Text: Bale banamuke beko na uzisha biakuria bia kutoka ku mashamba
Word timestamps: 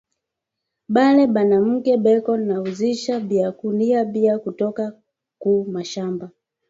Bale 0.93 1.23
banamuke 1.35 1.93
beko 2.05 2.33
na 2.47 2.55
uzisha 2.61 3.13
biakuria 3.29 3.99
bia 4.13 4.33
kutoka 4.45 4.83
ku 5.41 5.51
mashamba 5.73 6.25